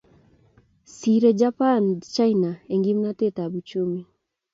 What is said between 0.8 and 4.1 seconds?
Sirei Japan China eng kimnatetab uchumi